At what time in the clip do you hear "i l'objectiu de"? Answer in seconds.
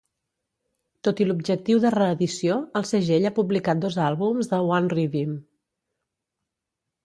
1.25-1.91